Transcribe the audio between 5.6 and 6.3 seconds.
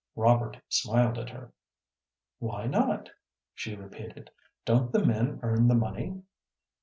the money?"